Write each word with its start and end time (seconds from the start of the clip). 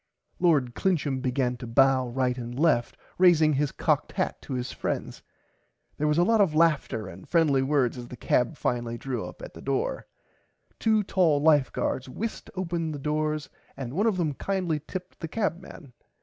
Lord 0.39 0.73
Clincham 0.73 1.21
began 1.21 1.57
to 1.57 1.67
bow 1.67 2.07
right 2.09 2.35
and 2.35 2.57
left 2.57 2.97
raising 3.19 3.53
his 3.53 3.71
cocked 3.71 4.13
hat 4.13 4.41
to 4.41 4.53
his 4.53 4.71
friends. 4.71 5.21
There 5.99 6.07
was 6.07 6.17
a 6.17 6.23
lot 6.23 6.41
of 6.41 6.55
laughter 6.55 7.07
and 7.07 7.29
friendly 7.29 7.61
words 7.61 7.99
as 7.99 8.07
the 8.07 8.17
cab 8.17 8.57
finally 8.57 8.97
drew 8.97 9.23
up 9.23 9.43
at 9.43 9.53
the 9.53 9.59
front 9.59 9.65
door. 9.65 10.07
Two 10.79 11.03
tall 11.03 11.39
life 11.39 11.71
guards 11.71 12.09
whisked 12.09 12.49
open 12.55 12.93
the 12.93 12.97
doors 12.97 13.47
and 13.77 13.93
one 13.93 14.07
of 14.07 14.17
them 14.17 14.33
kindly 14.33 14.79
tipped 14.79 15.19
the 15.19 15.27
cabman. 15.27 15.93